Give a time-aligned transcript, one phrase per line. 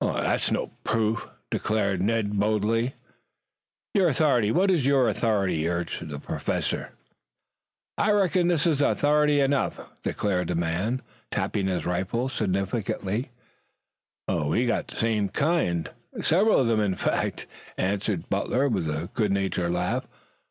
[0.03, 2.95] "That's no proof," declared Ned boldly.
[3.93, 6.89] "Your authority what is your authority?" urged the Professor.
[7.99, 13.29] "I reckon this is authority enough," declared the man, tapping his rifle significantly.
[14.27, 15.89] "We've got some of the same kind,
[16.19, 17.45] several of them in fact,"
[17.77, 20.07] answered Tad, with a good natured laugh.